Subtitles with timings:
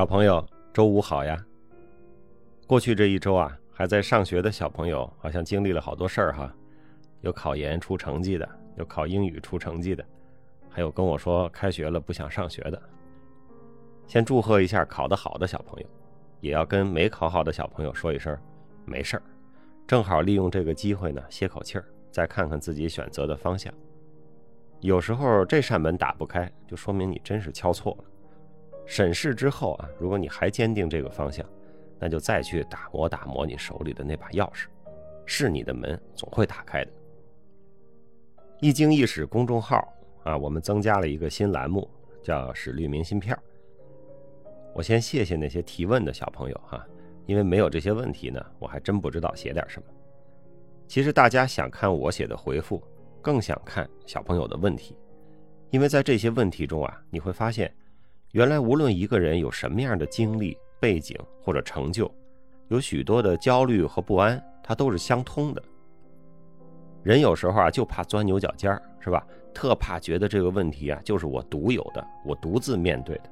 [0.00, 0.42] 小朋友，
[0.72, 1.38] 周五好呀！
[2.66, 6.50] 过去这一周啊，还在上学的小朋友好像经历了好多事儿哈，
[7.20, 10.02] 有考研出成绩的，有考英语出成绩的，
[10.70, 12.82] 还有跟我说开学了不想上学的。
[14.06, 15.86] 先祝贺一下考得好的小朋友，
[16.40, 18.34] 也要跟没考好的小朋友说一声
[18.86, 19.22] 没事儿，
[19.86, 23.70] 正好利用这个机会呢歇口气儿，再看看自己选择的方向。
[24.80, 28.04] 有时候这扇门打不开，就说明你真是敲错了。
[28.90, 31.46] 审视之后啊，如果你还坚定这个方向，
[31.96, 34.66] 那就再去打磨打磨你手里的那把钥匙，
[35.24, 36.90] 是你的门总会打开的。
[38.60, 41.88] 一经一史公众号啊，我们增加了一个新栏目，
[42.20, 43.38] 叫“史律明信片”。
[44.74, 46.84] 我先谢谢那些提问的小朋友哈，
[47.26, 49.86] 因为没有这些问题呢，我还真不知道写点什么。
[50.88, 52.82] 其实大家想看我写的回复，
[53.22, 54.96] 更想看小朋友的问题，
[55.70, 57.72] 因为在这些问题中啊，你会发现。
[58.32, 62.08] 原来，无论一个人有什么样的经历、背景或者成就，
[62.68, 65.60] 有许多的焦虑和不安，它都是相通的。
[67.02, 69.26] 人有时候啊，就怕钻牛角尖儿，是吧？
[69.52, 73.22] 特怕觉得这个问题啊，就是我独有的，我独自面对的。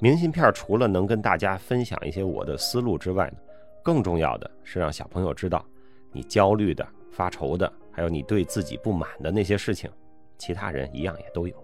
[0.00, 3.36] 明信片除了能跟大家分享一些我的思路之外呢，
[3.80, 5.64] 更重要的是让小朋友知道，
[6.10, 9.88] 你焦虑的、发愁的，还有你对自己不满的那些事情，
[10.36, 11.54] 其他人一样也都有。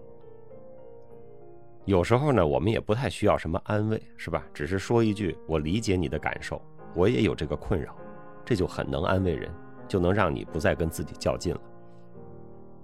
[1.87, 4.45] 有时候呢，我们也不太需要什么安慰，是吧？
[4.53, 6.61] 只是说一句“我理解你的感受，
[6.93, 7.95] 我也有这个困扰”，
[8.43, 9.49] 这就很能安慰人，
[9.87, 11.61] 就能让你不再跟自己较劲了。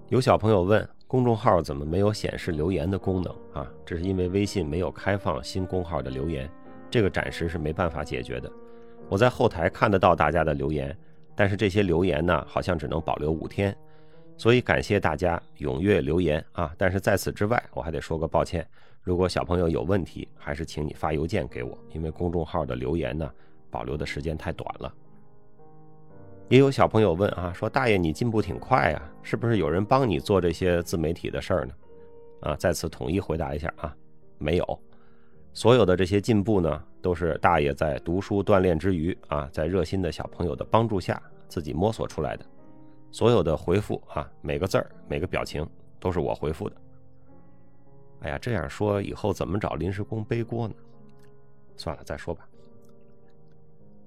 [0.08, 3.70] 有小朋友问，公众号怎么没有显示留言的功能啊？
[3.84, 6.50] 这是因为微信没有开放新公号的留言，
[6.88, 8.50] 这个暂时是没办法解决的。
[9.10, 10.96] 我在后台看得到大家的留言，
[11.34, 13.76] 但是这些留言呢，好像只能保留五天，
[14.38, 16.74] 所以感谢大家踊跃留言啊！
[16.78, 18.66] 但是在此之外，我还得说个抱歉。
[19.04, 23.30] 如果小朋友有问题，还是请你发邮件给我，因为公众号的留言呢，
[23.70, 24.92] 保留的时间太短了。
[26.48, 31.74] 也有小朋友问啊，说大爷你进步挺快呀，是不是有人帮你做这些自媒体的事儿呢？
[32.40, 33.94] 啊，在此统一回答一下啊，
[34.38, 34.80] 没有，
[35.52, 42.46] 所有的这些进步呢，都是大爷在读书锻炼之余啊，在热心的小朋友的帮助下自己摸索出来的。
[43.10, 45.66] 所有的回复啊，每个字儿、每个表情
[46.00, 46.76] 都是我回复的。
[48.24, 50.74] 哎呀，这样说以后怎么找临时工背锅呢？
[51.76, 52.48] 算了，再说吧。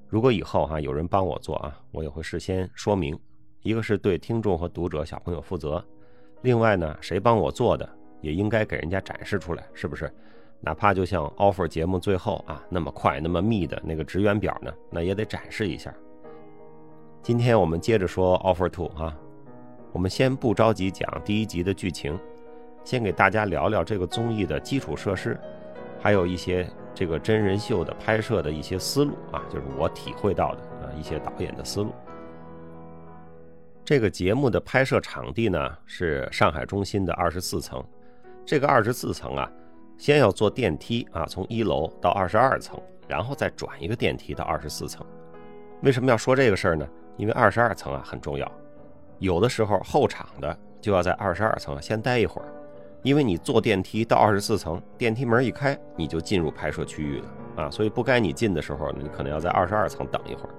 [0.10, 3.16] 如果以后哈有人帮我做啊，我也会事先说明，
[3.62, 5.86] 一个是对听众和读者小朋友负责，
[6.42, 7.88] 另外呢，谁帮我做的
[8.22, 10.12] 也应该给人家展示出来，是不是？
[10.62, 15.94] 哪怕就像 offer 节目最后啊那么快那么密的那个职员表呢，那也得展示一下。
[17.22, 19.16] 今天我们接着说 offer two 啊，
[19.92, 22.20] 我们先不着急讲第一集的剧情。
[22.88, 25.38] 先给大家聊聊这个综艺的基础设施，
[26.00, 26.66] 还有一些
[26.96, 31.94] 这个真人秀的拍摄的一些思路啊，就是我体会到的啊一些导演的思路。
[33.84, 37.84] 这个节目的拍摄场地呢是上海中心的二十四层，
[38.46, 39.52] 这个二十四层啊，
[39.98, 45.06] 先要坐电梯啊，从一楼到二十二层，然后再转一个电梯到二十四层。
[45.82, 46.88] 为什么要说这个事儿呢？
[47.18, 48.50] 因为二十二层啊很重要，
[49.20, 52.48] 有的时候候场的就要在二十二层先待一会儿。
[53.04, 60.50] 因为你坐电梯到二十四层，电梯门一开，你就进入拍摄区域了啊，所以不该你进的时候，你可能要在二十二层等一会儿。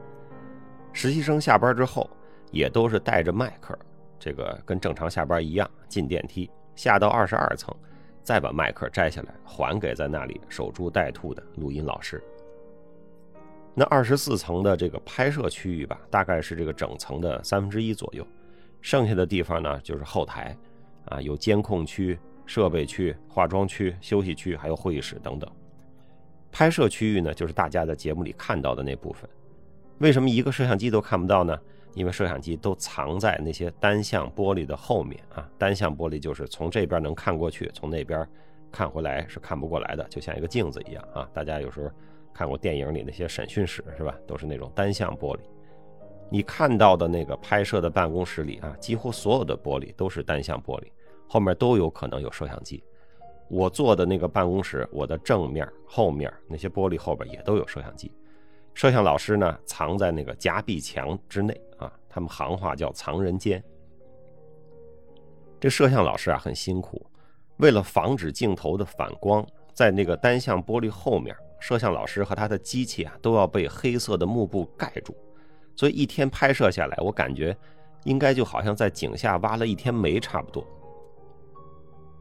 [0.93, 2.09] 实习生下班之后，
[2.51, 3.79] 也都是带着麦克，
[4.19, 7.75] 这个跟正常下班一样，进电梯下到二十二层，
[8.23, 12.23] 再把麦克摘下来还给在那里守株待兔的录音老师。
[13.75, 18.27] 那二十四层的这个拍摄区域吧，大概是这个整层的三分之一左右，
[18.81, 20.57] 剩下的地方呢就是后台，
[21.11, 22.19] 啊，有监控区。
[22.51, 25.53] 设备区、化妆区、休息区，还有会议室等等。
[26.51, 29.29] 拍摄区域呢，就是大家在节目里看到的那部分。
[29.99, 31.55] 为什么一个摄像机都看不到呢？
[31.93, 35.47] 因为摄像机都藏在那些单向玻璃的后面啊。
[35.59, 38.27] 单向玻璃就是从这边能看过去，从那边
[38.73, 41.29] 看回来是看不过来的，就像一个镜子一样啊。
[41.35, 41.91] 大家有时候
[42.33, 44.15] 看过电影里那些审讯室是吧？
[44.27, 45.41] 都是那种单向玻璃。
[46.31, 50.87] 你看到的那个拍摄的办公室里啊，几乎所有的玻璃都是单向玻璃。
[51.29, 52.83] 后面都有可能有摄像机。
[53.49, 58.11] 我坐的那个办公室，我的正面、后面那些玻璃后边也都有摄像机。
[58.75, 63.63] 摄像老师呢，藏在那个夹壁墙之内啊，他们行话叫藏人间。
[65.59, 67.05] 这摄像老师啊很辛苦，
[67.57, 75.17] 为了防止镜头的反光，在那个单向玻璃后面，摄像老师和他的机器啊都要被黑色的幕布盖住，
[75.75, 77.57] 所以一天拍摄下来，我感觉
[78.05, 80.65] 应该就好像在井下挖了一天煤差不多。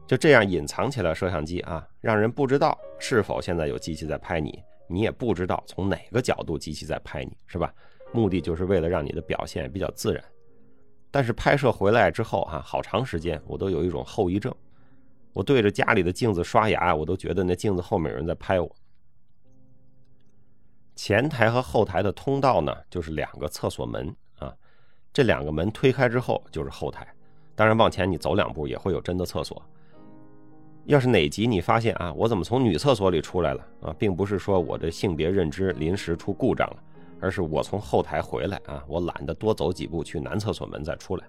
[0.08, 4.58] 就这样隐藏起了摄像机啊，让人不知道是否现在有机器在拍你，
[4.88, 7.70] 你也不知道从哪个角度机器在拍你，是吧？
[8.10, 10.24] 目的就是为了让你的表现比较自然。
[11.10, 14.54] 但是拍摄回来之后哈，好长时间我都有一种后遗症，
[15.34, 18.74] 我对着家里的镜子刷牙，我都觉得那镜子后面有人在拍我。
[20.96, 24.08] 前台和后台的通道呢，就是两个厕所门
[24.38, 24.56] 啊，
[25.12, 27.06] 这两个门推开之后就是后台。
[27.54, 29.62] 当然，往前你走两步也会有真的厕所。
[30.88, 36.82] 要是哪集你发现啊，我怎么从女厕所里出来了啊，并不是说我的性别认知临时出故障了，
[37.20, 41.26] 而是我从后台回来啊，我懒得多走几步去男厕所门再出来。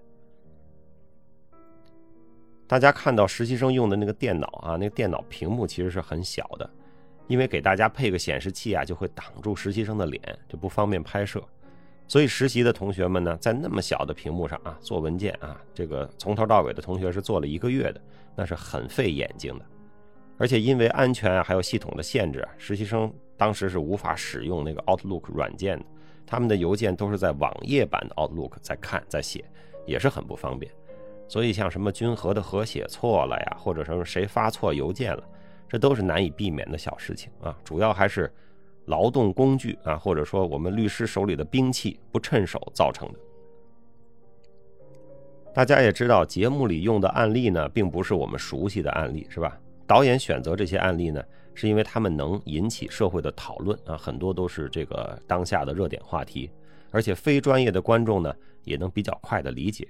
[2.67, 6.69] 大家看到实习生用的那个电脑啊，那个电脑屏幕其实是很小的。
[7.27, 11.44] 因为给大家配个显示器啊，就会挡住实习生的脸，就不方便拍摄。
[12.09, 18.01] 所以实习的同学们呢，在那么小的屏幕上啊做文件啊，这个从头到尾的同学是做了一个月的，
[18.35, 19.65] 那是很费眼睛的。
[20.39, 25.85] 而且因为安全啊，还有系统的限制，实习生当时是无法使用那个 Outlook 软件的，
[26.25, 29.45] 他们的邮件都是在网页版的 Outlook 在看在写，
[29.85, 30.71] 也是很不方便。
[31.27, 35.23] 所以像什么君和的和写错了呀，或者什么谁发错邮件了。
[35.67, 38.33] 这都是难以避免的小事情啊，主要还是
[38.89, 43.19] 劳动工具啊，或者说我们律师手里的兵器不趁手造成的。
[45.53, 49.59] 大家也知道，节目里用的案例呢，并不是我们熟悉的案例，是吧？
[49.86, 56.50] 导演选择这些案例呢，是因为他们能引起社会的讨论啊，很多都是这个当下的热点话题，
[56.92, 58.33] 而且非专业的观众呢，
[58.63, 59.88] 也能比较快的理解。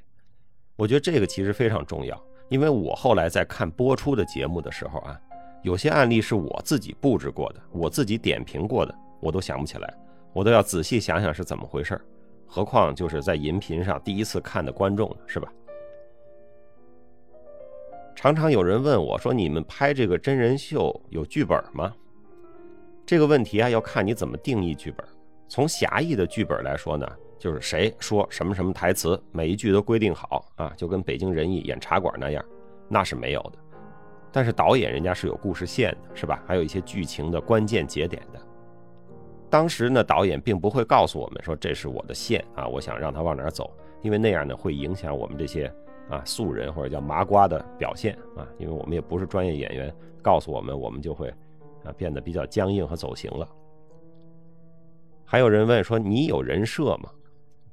[0.76, 5.20] 我觉得这个其实非常重要，因为我后来在看播出的节目的时候啊。
[5.64, 9.94] 有些案例是我自己布置过的，我自己点评过的，我都想不起来，
[10.34, 12.00] 我都要仔细想想是怎么回事
[12.48, 15.52] 何况就是在音频上第一次看的观众，是吧？
[18.16, 21.94] 常常有人问我说：“你们拍这个真人秀有剧本吗？”
[23.06, 25.06] 这个问题啊，要看你怎么定义剧本。
[25.48, 27.08] 从狭义的剧本来说呢，
[27.38, 32.44] 就是谁说什么什么台词，每一句都规定好啊，就跟北京人艺演茶馆那样，
[32.88, 33.69] 那是没有的。
[34.32, 36.44] 但是导演人家是有故事线的，是吧？
[36.46, 38.40] 还有一些剧情的关键节点的。
[39.50, 43.72] 当时呢，导演并不会告诉我们说这是我的线啊，我想让他往哪走，
[44.04, 45.66] 因为那样呢会影响我们这些
[46.10, 49.92] 啊素人或者叫麻瓜的表现啊，因为我们也不是专业演员，
[50.22, 51.28] 告诉我们我们就会
[51.84, 53.48] 啊变得比较僵硬和走形了。
[55.26, 57.10] 还有人问说你有人设吗？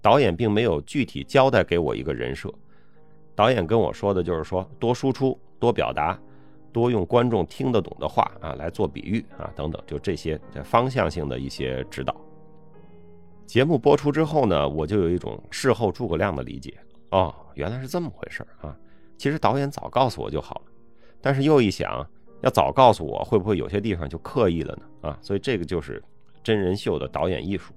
[0.00, 2.50] 导演并没有具体交代给我一个人设，
[3.34, 6.18] 导演跟我说的就是说多输出，多表达。
[6.76, 12.14] 多用观众听得懂的话啊来做比喻啊等等，就这些方向性的一些指导。
[13.46, 16.76] 节目播出之后呢，我就有一种事后诸葛亮的理解
[17.12, 18.76] 哦，原来是这么回事啊！
[19.16, 20.72] 其实导演早告诉我就好了，
[21.22, 22.06] 但是又一想，
[22.42, 25.08] 要早告诉我，会不会有些地方就刻意了呢？
[25.08, 26.04] 啊，所以这个就是
[26.42, 27.72] 真人秀的导演艺术。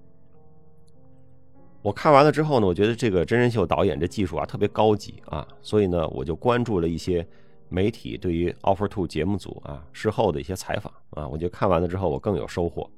[1.82, 7.26] 我看完了之后呢，我觉得这个真人秀导演这技术啊特别高级啊，所以呢，我就关注了一些。
[7.70, 12.90] 媒体对于 Offer Two 节目组啊事后的一些采访啊，我觉得看完了之后我更有收获。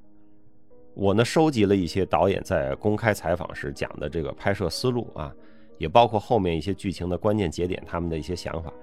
[0.94, 5.34] 我呢收集了一些导演在公开采访时讲的这个拍摄思路啊，
[5.78, 8.74] 也包括后面一些剧情的关键节点他们的一些想法。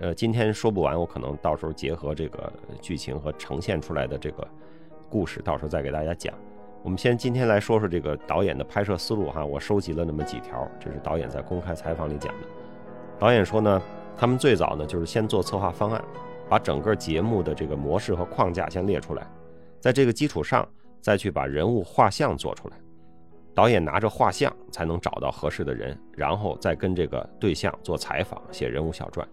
[0.00, 4.46] 呃，今天说不完，我可能到时候结合这个剧情和呈现出来的这个
[5.08, 6.34] 故事，到时候再给大家讲。
[6.82, 12.48] 我们先今天来说说这个导演的拍摄思路哈，我收集了那么几条，这是导演在公开采访里讲的。
[13.18, 13.82] 导演说呢。
[14.16, 16.02] 他们最早呢，就是先做策划方案，
[16.48, 19.26] 把整个节目的这个模式和框架先列出来，
[19.80, 20.66] 在这个基础上，
[21.00, 22.76] 再去把人物画像做出来。
[23.54, 29.28] 导演拿着画像才能找到合适的人，然后再跟这个对象做采访，写人物小传。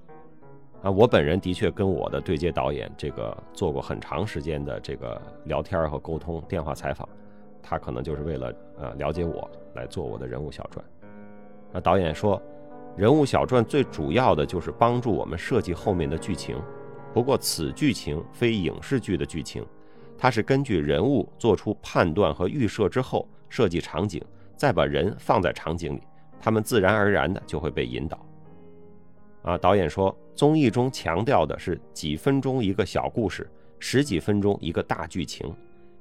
[0.82, 7.08] 啊，我本人的确跟我的对接导演这个做过很长时间的这个聊天和沟通，电话采访，
[7.62, 10.84] 他可能就是为了呃了解我来做我的人物小传。
[11.72, 12.42] 那导演说。
[12.98, 16.57] 人物小传最主要的就是帮助我们设计后面的剧情，
[17.13, 19.65] 不过此剧情非影视剧的剧情，
[20.17, 24.21] 它是根据人物做出判断和预设之后设计场景，
[24.55, 26.01] 再把人放在场景里，
[26.39, 28.24] 他们自然而然的就会被引导。
[29.43, 35.51] 啊，导演说，综艺中强调的是几分钟一个小故事，十几分钟一个大剧情，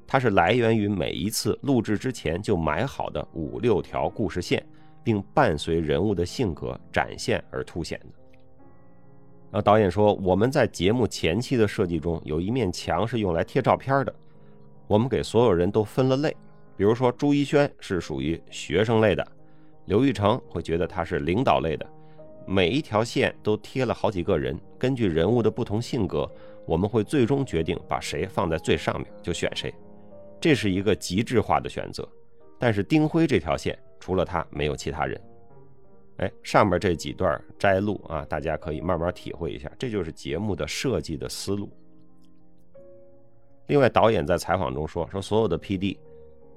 [0.07, 4.63] 它是来源于每一次录制之前就买好的五六条故事线。
[5.03, 9.59] 并伴随人物的性格展现而凸显的。
[9.59, 14.15] 啊，导演说，我们在节目前期的设计中有一面墙是用来贴照片的，
[14.87, 16.37] 我们给所有人都分了类，
[16.77, 19.27] 比如说朱一轩是属于学生类的，
[19.87, 21.85] 刘玉成会觉得他是领导类的，
[22.47, 26.31] 每一条线都贴了好几个人，根据人物的不同性格，
[26.65, 29.75] 我们会最终决定把谁放在最上面，就选谁。
[30.41, 32.09] 这是一个极致化的选择。
[32.57, 35.21] 但是丁辉这条线除了他没有其他人。
[36.17, 41.71] 哎，上面这几段摘录啊，大家可以慢慢体会一下，这就是节目的设计的思路。
[43.69, 45.99] 另外，导演在采访中说，说所有的 P.D.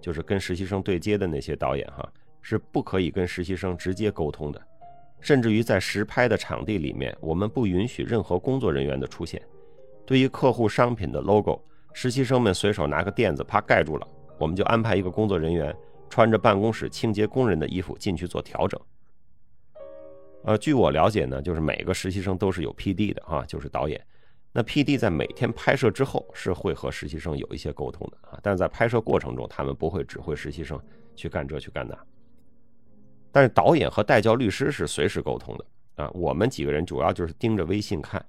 [0.01, 4.61] 就是跟实习生对接的那些导演哈，是不可以跟实习生直接沟通的，
[5.21, 9.41] 甚至于在实拍的场地里面，我们不允许任何工作人员的出现。
[10.05, 11.61] 对于客户商品的 logo，
[11.93, 14.05] 实习生们随手拿个垫子啪盖住了，
[14.37, 15.73] 我们就安排一个工作人员
[16.13, 18.79] 穿着办公室清洁工人的衣服进去做调整。
[20.43, 23.15] 呃，据我了解呢，就是每个实习生都是有 P.D.
[23.15, 23.99] 的啊，就是导演。
[24.51, 24.95] 那 P.D.
[24.95, 30.79] 在每天拍摄之后是会和实习生有一些沟通的啊，但是在拍摄过程中，他们不会指挥实习生
[31.15, 31.97] 去干这去干那。
[33.31, 35.65] 但是导演和代教律师是随时沟通的
[36.03, 36.11] 啊。
[36.13, 38.23] 我们几个人主要就是盯着微信看。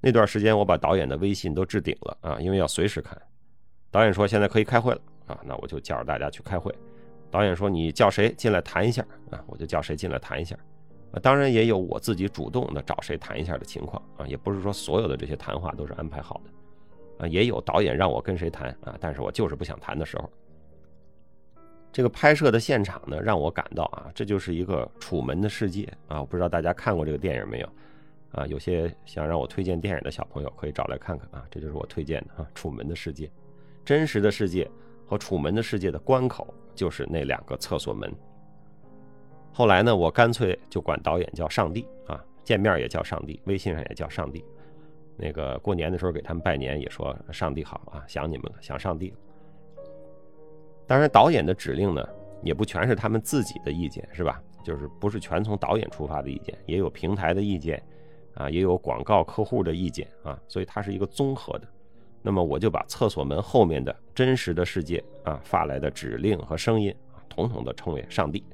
[0.00, 3.20] 那段时间我把导演的微信都置顶了啊，因为要随时看。
[3.90, 6.74] 导演说现在可以开会了啊，那我就叫着大家去开会。
[7.30, 10.56] 导演说你叫谁进来谈一下啊，我就叫谁进来谈一下。
[11.12, 20.30] 啊当然也有我自己主动的找谁谈一下的情况啊，也不是说所有的这些谈话都是安排好的，啊，也有导演让我跟谁谈啊，但是我就是不想谈的时候。
[21.92, 27.68] 这个拍摄的现场呢，让我感到啊，这就是一个楚门的世界啊，我不知道大家看过这个电影没有
[28.32, 28.46] 啊？
[28.46, 33.30] 有些想让我推荐电影的小朋友可以找来看看啊，这就是我推荐的啊，楚门的世界，
[33.82, 34.70] 真实的世界
[35.06, 38.14] 和楚门的世界的关口就是那两个厕所门。
[39.52, 44.44] 后来呢，我干脆就管导演叫上帝啊，见面也叫上帝，微信上也叫上帝。
[45.16, 49.16] 那个过年的时候给他们拜年也说上帝好啊，想你们了，想上帝了。
[50.86, 52.06] 当然，导演的指令呢，
[52.44, 54.40] 也不全是他们自己的意见，是吧？
[54.62, 57.82] 就是不是全从导演出发的意见，也有平台的意见，
[58.34, 61.66] 啊，也有广告客户的意见啊，所以它是一个综合的。
[62.26, 68.44] 那么我就把厕所门后面的真实的世界啊发来的指令和声音啊，统统的称为上帝。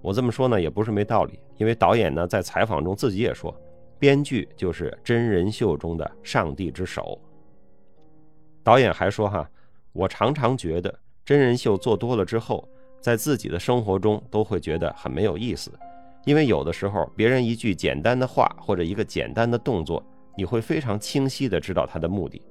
[0.00, 3.56] 我这么说呢，也不是没道理，因为导演呢在采访中自己也说，
[4.00, 7.16] 编剧就是真人秀中的上帝之手。
[8.64, 9.48] 导演还说哈，
[9.92, 10.92] 我常常觉得
[11.24, 12.68] 真人秀做多了之后，
[13.00, 15.70] 在自己的生活中都会觉得很没有意思，
[16.24, 20.04] 因为有的时候别人一句简单的话或者一个简单的动作，
[20.36, 22.42] 你会非常清晰的知道他的目的，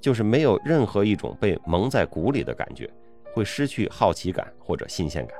[0.00, 2.90] 就是没有任何一种被蒙在鼓里的感觉，
[3.34, 5.36] 会失去好奇感或者新鲜感。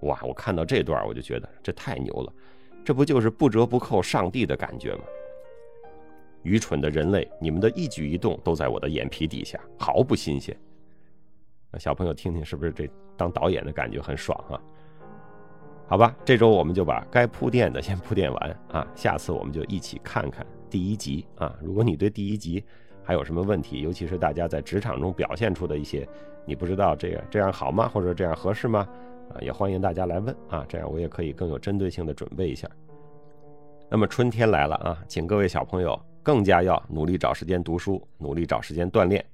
[0.00, 0.18] 哇！
[0.22, 2.32] 我看到这段，我就觉得这太牛了，
[2.84, 5.04] 这不就是不折不扣上帝的感觉吗？
[6.42, 10.56] 愚蠢的人类，你们的一举一动都在我的眼皮底下，毫不新鲜。
[11.70, 14.58] 那小朋友听听，是不是这当导演的感觉很爽啊？
[15.86, 21.54] 好吧，这周我们就把该铺垫的先铺垫完啊，下次我们就一起看看第一集啊。
[21.60, 22.64] 如果你对第一集
[23.02, 26.06] 还有什么问题，尤其是大家在职场中表现出的一些，
[26.44, 28.88] 你不知道这个这样好吗，或者这样合适吗？
[29.30, 32.68] 啊，也欢迎大家来问啊，这样我也可以更有针对性的准备一下。
[33.88, 39.24] 那么春天来了啊，请各位小朋友更加要努力找时间读书，努力找时间锻炼。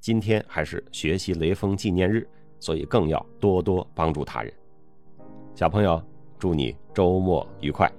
[0.00, 2.26] 今天还是学习雷锋纪念日，
[2.60, 4.52] 所以更要多多帮助他人。
[5.54, 6.00] 小朋友，
[6.38, 7.90] 祝你周末愉快。